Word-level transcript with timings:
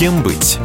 Кем 0.00 0.22
быть? 0.22 0.58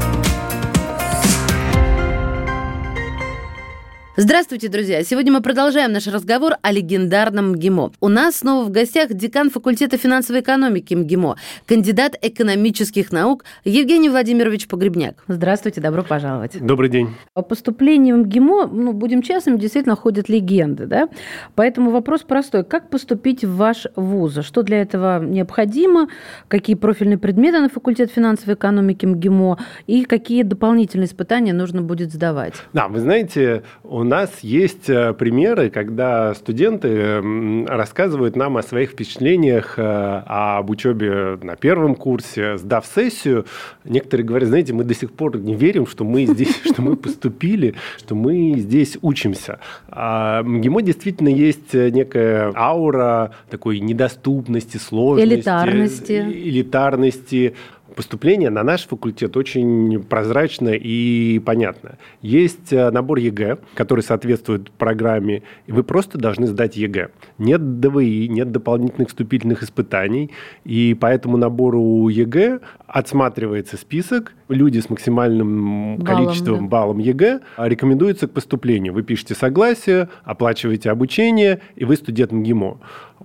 Здравствуйте, 4.17 4.69
друзья! 4.69 5.03
Сегодня 5.03 5.33
мы 5.33 5.41
продолжаем 5.41 5.91
наш 5.91 6.07
разговор 6.07 6.53
о 6.61 6.71
легендарном 6.71 7.49
МГИМО. 7.49 7.91
У 7.99 8.07
нас 8.07 8.37
снова 8.37 8.63
в 8.63 8.71
гостях 8.71 9.13
декан 9.13 9.49
факультета 9.49 9.97
финансовой 9.97 10.39
экономики 10.39 10.93
МГИМО, 10.93 11.35
кандидат 11.65 12.15
экономических 12.21 13.11
наук 13.11 13.43
Евгений 13.65 14.07
Владимирович 14.07 14.69
Погребняк. 14.69 15.21
Здравствуйте, 15.27 15.81
добро 15.81 16.01
пожаловать. 16.01 16.65
Добрый 16.65 16.89
день. 16.89 17.09
По 17.33 17.41
поступлению 17.41 18.15
в 18.15 18.19
МГИМО, 18.19 18.67
ну, 18.67 18.93
будем 18.93 19.21
честными, 19.21 19.57
действительно 19.57 19.97
ходят 19.97 20.29
легенды, 20.29 20.85
да? 20.85 21.09
Поэтому 21.55 21.91
вопрос 21.91 22.21
простой. 22.21 22.63
Как 22.63 22.89
поступить 22.89 23.43
в 23.43 23.57
ваш 23.57 23.85
вуз? 23.97 24.37
Что 24.43 24.63
для 24.63 24.81
этого 24.81 25.21
необходимо? 25.21 26.07
Какие 26.47 26.77
профильные 26.77 27.17
предметы 27.17 27.59
на 27.59 27.67
факультет 27.67 28.11
финансовой 28.11 28.55
экономики 28.55 29.05
МГИМО? 29.05 29.57
И 29.87 30.05
какие 30.05 30.43
дополнительные 30.43 31.07
испытания 31.07 31.51
нужно 31.51 31.81
будет 31.81 32.13
сдавать? 32.13 32.53
Да, 32.71 32.87
вы 32.87 33.01
знаете, 33.01 33.63
у 33.83 34.04
нас 34.05 34.31
есть 34.41 34.89
э, 34.89 35.13
примеры, 35.13 35.69
когда 35.69 36.33
студенты 36.33 37.21
рассказывают 37.67 38.35
нам 38.35 38.57
о 38.57 38.63
своих 38.63 38.91
впечатлениях 38.91 39.77
э, 39.77 40.23
об 40.25 40.69
учебе 40.69 41.37
на 41.41 41.55
первом 41.55 41.95
курсе, 41.95 42.57
сдав 42.57 42.85
сессию. 42.85 43.45
Некоторые 43.83 44.25
говорят, 44.25 44.49
знаете, 44.49 44.73
мы 44.73 44.83
до 44.83 44.93
сих 44.93 45.11
пор 45.11 45.37
не 45.37 45.55
верим, 45.55 45.87
что 45.87 46.03
мы 46.03 46.25
здесь, 46.25 46.61
что 46.65 46.81
мы 46.81 46.95
поступили, 46.95 47.75
что 47.97 48.15
мы 48.15 48.55
здесь 48.57 48.97
учимся. 49.01 49.59
А 49.89 50.43
МГИМО 50.43 50.81
действительно 50.81 51.29
есть 51.29 51.73
некая 51.73 52.51
аура 52.55 53.31
такой 53.49 53.79
недоступности, 53.79 54.77
сложности. 54.77 55.35
Элитарности. 55.35 56.11
Элитарности 56.13 57.55
поступление 57.95 58.49
на 58.49 58.63
наш 58.63 58.85
факультет 58.85 59.35
очень 59.37 60.03
прозрачно 60.03 60.69
и 60.69 61.39
понятно. 61.39 61.97
Есть 62.21 62.71
э, 62.71 62.91
набор 62.91 63.17
ЕГЭ, 63.17 63.57
который 63.73 64.01
соответствует 64.01 64.69
программе, 64.71 65.43
и 65.65 65.71
вы 65.71 65.83
просто 65.83 66.17
должны 66.17 66.47
сдать 66.47 66.75
ЕГЭ. 66.75 67.09
Нет 67.37 67.79
ДВИ, 67.79 68.27
нет 68.27 68.51
дополнительных 68.51 69.09
вступительных 69.09 69.63
испытаний, 69.63 70.31
и 70.63 70.93
по 70.93 71.07
этому 71.07 71.37
набору 71.37 72.07
ЕГЭ 72.09 72.59
отсматривается 72.87 73.77
список, 73.77 74.33
люди 74.49 74.79
с 74.79 74.89
максимальным 74.89 75.97
баллом, 75.97 76.05
количеством 76.05 76.59
да. 76.63 76.69
баллом 76.69 76.99
ЕГЭ 76.99 77.41
рекомендуются 77.57 78.27
к 78.27 78.31
поступлению. 78.31 78.93
Вы 78.93 79.03
пишете 79.03 79.35
согласие, 79.35 80.09
оплачиваете 80.23 80.91
обучение, 80.91 81.61
и 81.75 81.85
вы 81.85 81.95
студент 81.95 82.31
МГИМО. 82.31 82.77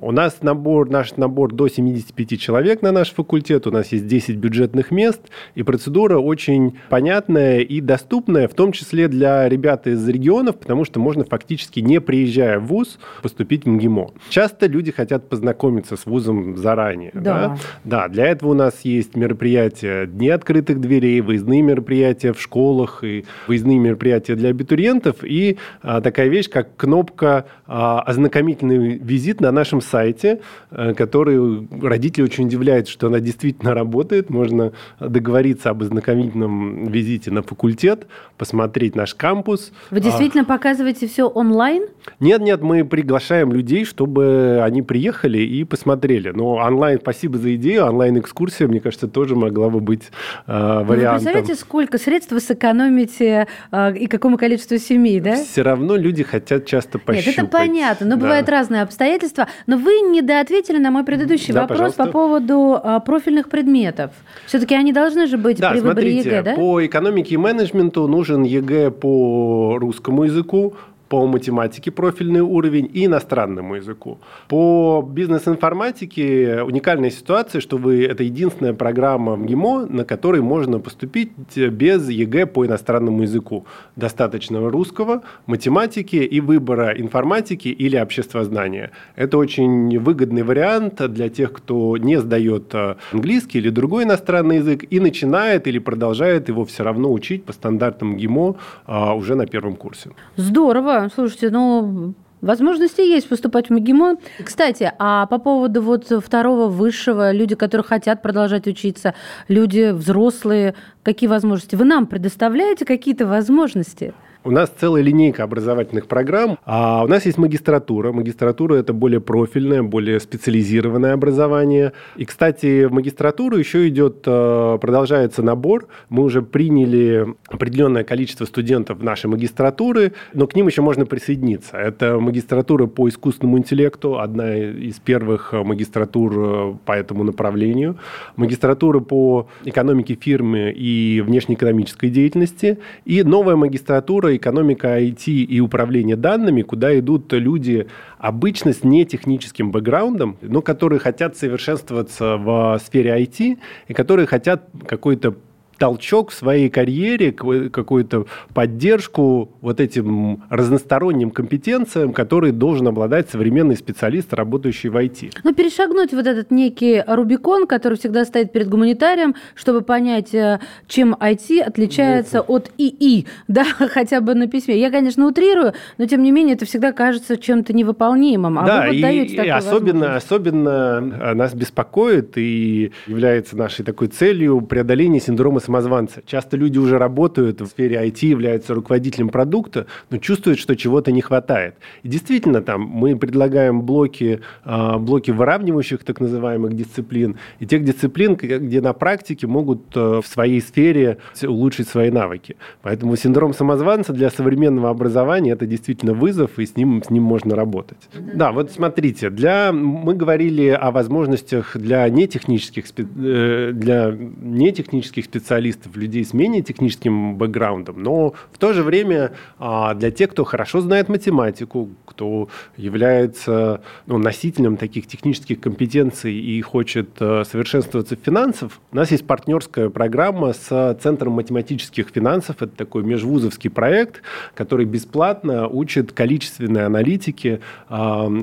У 0.03 0.13
нас 0.13 0.39
набор, 0.41 0.89
наш 0.89 1.17
набор 1.17 1.53
до 1.53 1.69
75 1.69 2.41
человек 2.41 2.81
на 2.81 2.91
наш 2.91 3.13
факультет, 3.13 3.67
у 3.67 3.71
нас 3.71 3.93
есть 3.93 4.07
10 4.07 4.37
бюджетных 4.37 4.91
мест, 4.91 5.21
и 5.55 5.63
процедура 5.63 6.19
очень 6.19 6.79
понятная 6.89 7.59
и 7.61 7.81
доступная, 7.83 8.49
в 8.49 8.55
том 8.55 8.73
числе 8.73 9.09
для 9.09 9.49
ребят 9.49 9.87
из 9.87 10.09
регионов, 10.09 10.59
потому 10.59 10.85
что 10.85 11.01
можно 11.01 11.25
фактически, 11.25 11.81
не 11.81 12.01
приезжая 12.01 12.59
в 12.59 12.67
ВУЗ, 12.67 12.99
поступить 13.23 13.65
в 13.65 13.69
МГИМО. 13.69 14.13
Часто 14.31 14.67
люди 14.67 14.91
хотят 14.91 15.29
познакомиться 15.29 15.97
с 15.97 16.07
ВУЗом 16.07 16.57
заранее. 16.57 17.11
Да. 17.13 17.21
Да? 17.21 17.57
да, 17.85 18.09
для 18.09 18.27
этого 18.27 18.51
у 18.51 18.55
нас 18.55 18.81
есть 18.85 19.17
мероприятия 19.17 20.07
Дни 20.07 20.31
открытых 20.31 20.81
дверей, 20.81 21.21
выездные 21.21 21.61
мероприятия 21.61 22.33
в 22.33 22.41
школах 22.41 23.05
и 23.05 23.27
выездные 23.47 23.79
мероприятия 23.79 24.35
для 24.35 24.51
абитуриентов, 24.51 25.17
и 25.23 25.59
а, 25.83 26.01
такая 26.01 26.29
вещь, 26.29 26.49
как 26.49 26.75
кнопка 26.77 27.45
а, 27.67 28.01
«Ознакомительный 28.01 28.99
визит» 28.99 29.41
на 29.41 29.53
нашем 29.53 29.83
сайте, 29.91 30.41
э, 30.71 30.95
который 30.95 31.69
родители 31.83 32.25
очень 32.25 32.47
удивляют, 32.47 32.89
что 32.89 33.09
она 33.09 33.21
действительно 33.21 33.75
работает. 33.75 34.31
Можно 34.31 34.73
договориться 35.01 35.71
об 35.71 35.83
ознакомительном 35.83 36.87
визите 36.89 37.31
на 37.31 37.43
факультет, 37.43 38.07
посмотреть 38.37 38.97
наш 38.97 39.15
кампус. 39.15 39.73
Вы 39.91 39.99
а, 39.99 40.01
действительно 40.01 40.43
а... 40.43 40.47
показываете 40.47 41.07
все 41.07 41.27
онлайн? 41.27 41.85
Нет, 42.21 42.41
нет, 42.41 42.63
мы 42.63 42.85
приглашаем 42.85 43.53
людей, 43.53 43.85
чтобы 43.85 44.61
они 44.63 44.83
приехали 44.83 45.39
и 45.39 45.65
посмотрели. 45.65 46.31
Но 46.31 46.55
онлайн, 46.55 46.99
спасибо 47.01 47.39
за 47.39 47.55
идею, 47.57 47.87
онлайн-экскурсия, 47.87 48.69
мне 48.69 48.81
кажется, 48.81 49.09
тоже 49.09 49.37
могла 49.37 49.71
бы 49.71 49.81
быть 49.81 50.11
э, 50.47 50.53
вариантом. 50.53 50.87
Вы 50.87 51.15
представляете, 51.15 51.55
сколько 51.55 51.99
средств 51.99 52.33
вы 52.33 52.41
сэкономите 52.41 53.47
э, 53.73 53.97
и 53.97 54.07
какому 54.07 54.39
количеству 54.39 54.79
семей, 54.79 55.21
да? 55.21 55.37
Все 55.37 55.63
равно 55.63 55.97
люди 55.97 56.23
хотят 56.23 56.67
часто 56.67 56.99
пощупать. 56.99 57.27
Нет, 57.27 57.39
это 57.39 57.47
понятно, 57.47 58.07
но 58.07 58.17
да. 58.17 58.21
бывают 58.21 58.49
разные 58.49 58.83
обстоятельства. 58.83 59.49
Но 59.67 59.77
вы 59.81 60.01
недоответили 60.01 60.79
на 60.79 60.91
мой 60.91 61.05
предыдущий 61.05 61.53
да, 61.53 61.63
вопрос 61.63 61.79
пожалуйста. 61.79 62.05
по 62.05 62.11
поводу 62.11 62.81
а, 62.83 63.01
профильных 63.01 63.49
предметов. 63.49 64.11
Все-таки 64.47 64.75
они 64.75 64.93
должны 64.93 65.27
же 65.27 65.37
быть 65.37 65.59
да, 65.59 65.71
при 65.71 65.81
выборе 65.81 66.13
смотрите, 66.13 66.29
ЕГЭ, 66.29 66.43
да? 66.43 66.55
По 66.55 66.85
экономике 66.85 67.35
и 67.35 67.39
менеджменту 67.39 68.07
нужен 68.07 68.43
ЕГЭ 68.43 68.91
по 68.91 69.79
русскому 69.79 70.25
языку, 70.25 70.75
по 71.11 71.27
математике 71.27 71.91
профильный 71.91 72.41
уровень 72.41 72.89
и 72.95 73.07
иностранному 73.07 73.75
языку. 73.75 74.19
По 74.49 75.05
бизнес-информатике 75.07 76.63
уникальная 76.63 77.11
ситуация, 77.11 77.61
что 77.61 77.79
вы 77.79 78.05
это 78.05 78.23
единственная 78.23 78.75
программа 78.75 79.35
в 79.35 79.45
МГИМО, 79.45 79.87
на 79.87 80.05
которой 80.05 80.41
можно 80.41 80.79
поступить 80.79 81.33
без 81.57 82.09
ЕГЭ 82.09 82.47
по 82.47 82.65
иностранному 82.65 83.23
языку. 83.23 83.67
Достаточно 83.97 84.71
русского, 84.71 85.23
математики 85.47 86.15
и 86.15 86.41
выбора 86.41 86.93
информатики 86.97 87.69
или 87.69 87.97
обществознания. 87.97 88.93
Это 89.17 89.37
очень 89.37 89.99
выгодный 89.99 90.45
вариант 90.45 91.03
для 91.13 91.29
тех, 91.29 91.53
кто 91.53 91.97
не 91.97 92.21
сдает 92.21 92.73
э, 92.73 92.95
английский 93.13 93.59
или 93.59 93.71
другой 93.71 94.05
иностранный 94.05 94.59
язык 94.59 94.85
и 94.89 95.01
начинает 95.01 95.67
или 95.67 95.81
продолжает 95.81 96.49
его 96.49 96.65
все 96.65 96.85
равно 96.85 97.13
учить 97.13 97.45
по 97.45 97.53
стандартам 97.53 98.17
ГИМО 98.17 98.55
а, 98.87 99.15
уже 99.15 99.35
на 99.35 99.47
первом 99.47 99.75
курсе. 99.75 100.11
Здорово 100.37 101.00
слушайте, 101.09 101.51
ну, 101.51 102.15
Возможности 102.41 103.03
есть 103.03 103.29
поступать 103.29 103.69
в 103.69 103.73
МГИМО. 103.73 104.17
Кстати, 104.43 104.91
а 104.99 105.27
по 105.27 105.39
поводу 105.39 105.83
вот 105.83 106.07
второго 106.25 106.69
высшего, 106.69 107.33
люди, 107.33 107.55
которые 107.55 107.85
хотят 107.85 108.23
продолжать 108.23 108.67
учиться, 108.67 109.15
люди 109.49 109.91
взрослые, 109.91 110.75
какие 111.03 111.29
возможности? 111.29 111.77
Вы 111.77 111.85
нам 111.85 112.07
предоставляете 112.07 112.87
какие-то 112.87 113.27
возможности? 113.27 114.15
У 114.43 114.51
нас 114.51 114.73
целая 114.75 115.03
линейка 115.03 115.43
образовательных 115.45 116.07
программ, 116.07 116.59
а 116.65 117.05
у 117.05 117.07
нас 117.07 117.27
есть 117.27 117.37
магистратура. 117.37 118.11
Магистратура– 118.11 118.75
это 118.77 118.95
более 118.95 119.21
профильное, 119.21 119.83
более 119.83 120.19
специализированное 120.19 121.13
образование. 121.13 121.93
И, 122.17 122.25
кстати, 122.25 122.85
в 122.87 122.93
магистратуру 122.93 123.59
еще 123.59 123.87
идет, 123.89 124.23
э, 124.25 124.79
продолжается 124.81 125.43
набор. 125.43 125.89
Мы 126.09 126.23
уже 126.23 126.41
приняли 126.41 127.35
определенное 127.49 128.03
количество 128.03 128.47
студентов 128.47 129.03
нашей 129.03 129.27
магистратуры, 129.27 130.15
но 130.33 130.47
к 130.47 130.57
ним 130.57 130.69
еще 130.69 130.81
можно 130.81 131.05
присоединиться. 131.05 131.77
Это 131.77 132.19
магистратура 132.19 132.87
по 132.87 133.11
искусственному 133.11 133.59
интеллекту, 133.59 134.21
одна 134.21 134.57
из 134.57 135.01
первых 135.01 135.53
магистратур 135.53 136.33
э, 136.39 136.75
по 136.87 136.93
этому 136.93 137.25
направлению. 137.25 137.99
Магистратура 138.37 139.01
по 139.01 139.49
экономике 139.67 140.17
фирмы 140.19 140.73
и 140.75 141.21
внешнеэкономической 141.21 142.09
деятельности. 142.09 142.79
И 143.05 143.23
новая 143.23 143.57
магистратура 143.57 144.30
экономика 144.37 145.01
IT 145.01 145.27
и 145.27 145.61
управление 145.61 146.17
данными, 146.17 146.63
куда 146.63 146.99
идут 146.99 147.33
люди 147.33 147.87
обычно 148.19 148.73
с 148.73 148.85
нетехническим 148.85 149.71
бэкграундом, 149.71 150.37
но 150.43 150.63
которые 150.63 150.99
хотят 150.99 151.37
совершенствоваться 151.37 152.37
в 152.37 152.81
сфере 152.85 153.23
IT 153.23 153.59
и 153.89 153.93
которые 153.95 154.27
хотят 154.27 154.69
какой-то 154.87 155.35
толчок 155.81 156.31
в 156.31 156.35
своей 156.35 156.69
карьере, 156.69 157.33
какую-то 157.33 158.27
поддержку 158.53 159.51
вот 159.63 159.81
этим 159.81 160.45
разносторонним 160.51 161.31
компетенциям, 161.31 162.13
которые 162.13 162.53
должен 162.53 162.87
обладать 162.89 163.31
современный 163.31 163.77
специалист, 163.77 164.35
работающий 164.35 164.91
в 164.91 164.97
IT. 164.97 165.33
Ну, 165.43 165.55
перешагнуть 165.55 166.13
вот 166.13 166.27
этот 166.27 166.51
некий 166.51 167.03
Рубикон, 167.07 167.67
который 167.67 167.97
всегда 167.97 168.27
стоит 168.27 168.53
перед 168.53 168.69
гуманитарием, 168.69 169.35
чтобы 169.55 169.81
понять, 169.81 170.35
э, 170.35 170.61
чем 170.87 171.15
IT 171.15 171.63
отличается 171.63 172.45
ну, 172.47 172.57
от 172.57 172.71
ИИ, 172.77 173.27
да, 173.49 173.65
хотя 173.65 174.21
бы 174.21 174.35
на 174.35 174.49
письме. 174.49 174.79
Я, 174.79 174.91
конечно, 174.91 175.27
утрирую, 175.27 175.73
но 175.97 176.05
тем 176.05 176.23
не 176.23 176.31
менее 176.31 176.57
это 176.57 176.67
всегда 176.67 176.93
кажется 176.93 177.39
чем-то 177.39 177.73
невыполнимым. 177.73 178.59
А 178.59 178.67
да, 178.67 178.81
вы 178.83 178.87
вот 178.89 178.97
и, 178.97 179.01
даете 179.01 179.35
и 179.47 179.49
особенно, 179.49 180.17
особенно 180.17 181.19
э, 181.23 181.33
нас 181.33 181.55
беспокоит 181.55 182.37
и 182.37 182.93
является 183.07 183.57
нашей 183.57 183.83
такой 183.83 184.09
целью 184.09 184.61
преодоление 184.61 185.23
синдрома 185.23 185.61
самозванца. 185.71 186.23
Часто 186.27 186.57
люди 186.57 186.79
уже 186.79 186.99
работают 186.99 187.61
в 187.61 187.67
сфере 187.67 187.97
IT, 187.97 188.27
являются 188.27 188.75
руководителем 188.75 189.29
продукта, 189.29 189.87
но 190.11 190.19
чувствуют, 190.19 190.59
что 190.59 190.75
чего-то 190.75 191.13
не 191.13 191.21
хватает. 191.21 191.75
И 192.03 192.09
действительно, 192.09 192.61
там 192.61 192.81
мы 192.83 193.17
предлагаем 193.17 193.83
блоки, 193.83 194.41
а, 194.65 194.99
блоки 194.99 195.31
выравнивающих 195.31 196.03
так 196.05 196.21
называемых 196.21 196.75
дисциплин 196.75 197.37
и 197.61 197.67
тех 197.67 197.85
дисциплин, 197.85 198.35
где 198.35 198.81
на 198.81 198.93
практике 198.93 199.47
могут 199.47 199.97
э, 199.97 200.21
в 200.23 200.27
своей 200.27 200.61
сфере 200.61 201.19
улучшить 201.43 201.89
свои 201.89 202.11
навыки. 202.11 202.57
Поэтому 202.83 203.17
синдром 203.17 203.55
самозванца 203.55 204.13
для 204.13 204.31
современного 204.31 204.91
образования 204.91 205.53
это 205.53 205.67
действительно 205.67 206.15
вызов, 206.15 206.59
и 206.59 206.67
с 206.67 206.77
ним, 206.77 207.03
с 207.03 207.11
ним 207.11 207.23
можно 207.23 207.55
работать. 207.55 207.99
Да, 208.35 208.51
вот 208.51 208.73
смотрите, 208.73 209.31
для, 209.31 209.73
мы 209.73 210.15
говорили 210.15 210.69
о 210.69 210.91
возможностях 210.91 211.77
для 211.77 212.09
нетехнических, 212.09 212.85
э, 212.99 213.71
для 213.73 214.17
нетехнических 214.43 215.25
специалистов 215.25 215.60
специалистов, 215.61 215.97
людей 215.97 216.25
с 216.25 216.33
менее 216.33 216.63
техническим 216.63 217.37
бэкграундом, 217.37 218.03
но 218.03 218.35
в 218.53 218.59
то 218.59 218.73
же 218.73 218.83
время 218.83 219.33
а, 219.59 219.95
для 219.95 220.11
тех, 220.11 220.31
кто 220.31 220.45
хорошо 220.45 220.81
знает 220.81 221.09
математику, 221.09 221.91
кто 222.07 222.49
является 222.77 223.83
ну, 224.07 224.19
носителем 224.19 224.77
таких 224.77 225.07
технических 225.07 225.61
компетенций 225.61 226.35
и 226.35 226.61
хочет 226.63 227.11
э, 227.21 227.45
совершенствоваться 227.45 228.17
в 228.17 228.21
финансах, 228.25 228.73
у 228.93 228.97
нас 228.97 229.11
есть 229.11 229.27
партнерская 229.27 229.91
программа 229.91 230.53
с 230.53 230.99
Центром 231.03 231.33
математических 231.33 232.09
финансов. 232.09 232.57
Это 232.63 232.75
такой 232.77 233.03
межвузовский 233.03 233.71
проект, 233.71 234.23
который 234.55 234.87
бесплатно 234.87 235.69
учит 235.69 236.13
количественной 236.13 236.87
аналитике 236.87 237.61
э, 237.89 237.95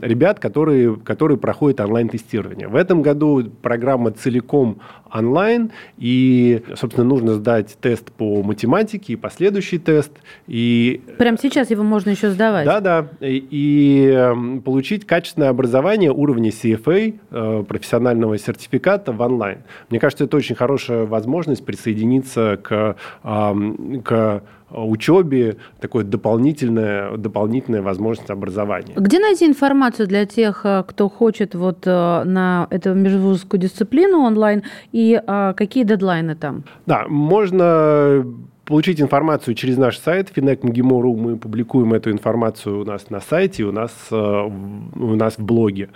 ребят, 0.01 0.39
которые, 0.39 0.95
которые 0.95 1.37
проходят 1.37 1.79
онлайн-тестирование. 1.79 2.67
В 2.67 2.75
этом 2.75 3.01
году 3.01 3.43
программа 3.61 4.11
целиком 4.11 4.79
онлайн, 5.11 5.71
и, 5.97 6.61
собственно, 6.75 7.06
нужно 7.07 7.33
сдать 7.33 7.77
тест 7.81 8.11
по 8.11 8.43
математике 8.43 9.13
и 9.13 9.15
последующий 9.15 9.79
тест. 9.79 10.11
И... 10.47 11.01
Прямо 11.17 11.37
сейчас 11.37 11.69
его 11.71 11.83
можно 11.83 12.11
еще 12.11 12.29
сдавать? 12.29 12.65
Да, 12.65 12.79
да. 12.79 13.07
И, 13.19 13.47
и 13.49 14.07
эм, 14.09 14.61
получить 14.61 15.05
качественное 15.05 15.49
образование 15.49 16.11
уровня 16.11 16.51
CFA, 16.51 17.19
э, 17.31 17.63
профессионального 17.67 18.37
сертификата 18.37 19.11
в 19.11 19.21
онлайн. 19.21 19.59
Мне 19.89 19.99
кажется, 19.99 20.25
это 20.25 20.37
очень 20.37 20.55
хорошая 20.55 21.05
возможность 21.05 21.65
присоединиться 21.65 22.59
к, 22.61 22.95
к 24.03 24.43
учебе, 24.69 25.57
такое 25.79 26.03
дополнительная, 26.03 27.17
дополнительная 27.17 27.81
возможность 27.81 28.29
образования. 28.29 28.93
Где 28.95 29.19
найти 29.19 29.45
информацию 29.45 30.07
для 30.07 30.25
тех, 30.25 30.61
э, 30.65 30.83
кто 30.87 31.09
хочет 31.09 31.55
вот 31.55 31.87
э, 31.87 32.23
на 32.23 32.67
эту 32.69 32.93
межвузовскую 32.93 33.59
дисциплину 33.59 34.19
онлайн, 34.19 34.63
и 34.91 35.21
э, 35.25 35.53
какие 35.55 35.83
дедлайны 35.83 36.35
там? 36.35 36.63
Да, 36.85 37.05
можно 37.07 38.25
получить 38.67 39.01
информацию 39.01 39.55
через 39.55 39.77
наш 39.77 39.97
сайт 39.97 40.31
finec.mgimo.ru. 40.35 41.15
Мы 41.15 41.37
публикуем 41.37 41.93
эту 41.93 42.11
информацию 42.11 42.81
у 42.81 42.83
нас 42.83 43.09
на 43.09 43.21
сайте, 43.21 43.63
у 43.63 43.71
нас, 43.71 43.91
э, 44.11 44.15
у 44.15 45.15
нас 45.15 45.37
в 45.37 45.43
блоге. 45.43 45.89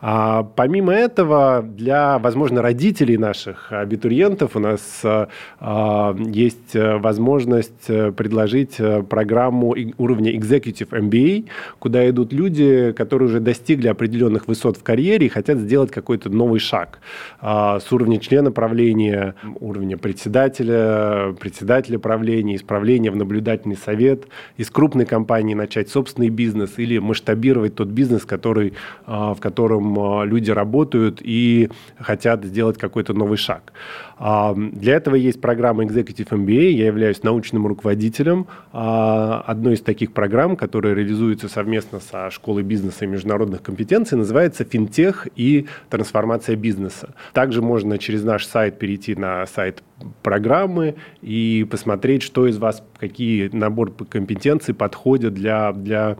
А 0.00 0.42
помимо 0.42 0.92
этого, 0.92 1.62
для, 1.62 2.18
возможно, 2.18 2.62
родителей 2.62 3.16
наших 3.16 3.72
абитуриентов 3.72 4.54
у 4.54 4.60
нас 4.60 5.00
а, 5.04 6.16
есть 6.18 6.74
возможность 6.74 7.86
предложить 7.86 8.76
программу 9.08 9.74
уровня 9.96 10.36
Executive 10.36 10.90
MBA, 10.90 11.48
куда 11.78 12.08
идут 12.08 12.32
люди, 12.32 12.92
которые 12.92 13.28
уже 13.28 13.40
достигли 13.40 13.88
определенных 13.88 14.46
высот 14.46 14.76
в 14.76 14.82
карьере 14.82 15.26
и 15.26 15.28
хотят 15.28 15.58
сделать 15.58 15.90
какой-то 15.90 16.30
новый 16.30 16.60
шаг 16.60 17.00
с 17.40 17.84
уровня 17.90 18.20
члена 18.20 18.52
правления, 18.52 19.34
уровня 19.58 19.96
председателя, 19.96 21.34
председателя 21.40 21.98
правления, 21.98 22.17
управления, 22.18 22.56
исправления 22.56 23.10
в 23.10 23.16
наблюдательный 23.16 23.76
совет, 23.76 24.24
из 24.56 24.70
крупной 24.70 25.06
компании 25.06 25.54
начать 25.54 25.88
собственный 25.88 26.30
бизнес 26.30 26.78
или 26.78 26.98
масштабировать 26.98 27.74
тот 27.74 27.88
бизнес, 27.88 28.24
который, 28.24 28.74
а, 29.06 29.34
в 29.34 29.40
котором 29.40 29.98
а, 29.98 30.24
люди 30.24 30.50
работают 30.50 31.20
и 31.22 31.70
хотят 31.98 32.44
сделать 32.44 32.76
какой-то 32.76 33.14
новый 33.14 33.38
шаг. 33.38 33.72
А, 34.18 34.54
для 34.54 34.96
этого 34.96 35.14
есть 35.14 35.40
программа 35.40 35.84
Executive 35.84 36.28
MBA. 36.28 36.70
Я 36.70 36.86
являюсь 36.86 37.22
научным 37.22 37.66
руководителем 37.66 38.46
одной 38.72 39.74
из 39.74 39.80
таких 39.80 40.12
программ, 40.12 40.56
которая 40.56 40.94
реализуется 40.94 41.48
совместно 41.48 42.00
со 42.00 42.30
Школой 42.30 42.62
бизнеса 42.62 43.04
и 43.04 43.08
международных 43.08 43.62
компетенций, 43.62 44.18
называется 44.18 44.64
«Финтех 44.64 45.28
и 45.36 45.66
трансформация 45.88 46.56
бизнеса». 46.56 47.14
Также 47.32 47.62
можно 47.62 47.98
через 47.98 48.24
наш 48.24 48.46
сайт 48.46 48.78
перейти 48.78 49.14
на 49.14 49.46
сайт 49.46 49.82
программы 50.22 50.94
и 51.22 51.66
посмотреть, 51.70 52.07
что 52.22 52.46
из 52.46 52.58
вас, 52.58 52.82
какие 52.98 53.48
набор 53.52 53.92
компетенций 53.92 54.74
подходят 54.74 55.34
для, 55.34 55.72
для 55.72 56.16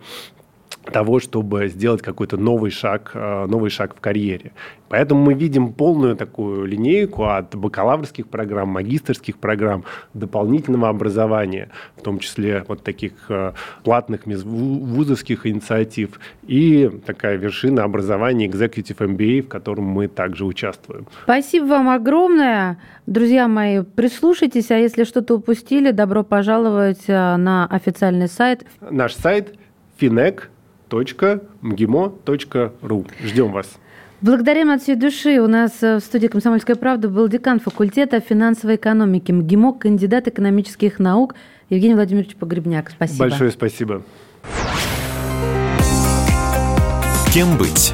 того, 0.91 1.21
чтобы 1.21 1.69
сделать 1.69 2.03
какой-то 2.03 2.37
новый 2.37 2.71
шаг, 2.71 3.11
э, 3.15 3.47
новый 3.47 3.71
шаг 3.71 3.95
в 3.97 4.01
карьере. 4.01 4.53
Поэтому 4.89 5.23
мы 5.23 5.35
видим 5.35 5.73
полную 5.73 6.17
такую 6.17 6.65
линейку 6.65 7.25
от 7.25 7.55
бакалаврских 7.55 8.27
программ, 8.27 8.69
магистрских 8.69 9.37
программ, 9.37 9.85
дополнительного 10.15 10.89
образования, 10.89 11.69
в 11.97 12.03
том 12.03 12.19
числе 12.19 12.65
вот 12.69 12.83
таких 12.83 13.13
э, 13.29 13.53
платных 13.85 14.27
вузовских 14.27 15.47
инициатив, 15.47 16.21
и 16.47 16.91
такая 17.07 17.37
вершина 17.37 17.85
образования 17.85 18.47
Executive 18.49 18.97
MBA, 18.97 19.43
в 19.43 19.49
котором 19.49 19.85
мы 19.85 20.09
также 20.09 20.45
участвуем. 20.45 21.07
Спасибо 21.25 21.67
вам 21.67 21.89
огромное. 21.89 22.79
Друзья 23.07 23.49
мои, 23.49 23.83
прислушайтесь, 23.83 24.71
а 24.71 24.77
если 24.77 25.05
что-то 25.05 25.35
упустили, 25.35 25.91
добро 25.91 26.25
пожаловать 26.25 27.05
э, 27.07 27.37
на 27.37 27.67
официальный 27.67 28.29
сайт. 28.29 28.65
Наш 28.81 29.15
сайт 29.15 29.55
finec 30.01 30.43
mgimo.ru. 31.63 33.07
Ждем 33.23 33.53
вас. 33.53 33.67
Благодарим 34.21 34.71
от 34.71 34.83
всей 34.83 34.97
души. 34.97 35.41
У 35.41 35.47
нас 35.47 35.81
в 35.81 36.01
студии 36.01 36.27
«Комсомольская 36.27 36.75
правда» 36.75 37.09
был 37.09 37.29
декан 37.29 37.61
факультета 37.61 38.19
финансовой 38.21 38.75
экономики 38.75 39.31
МГИМО, 39.31 39.75
кандидат 39.75 40.27
экономических 40.27 40.99
наук 40.99 41.37
Евгений 41.71 41.95
Владимирович 41.95 42.35
Погребняк. 42.35 42.91
Спасибо. 42.91 43.29
Большое 43.29 43.51
спасибо. 43.53 44.03
Кем 47.33 47.57
быть? 47.59 47.93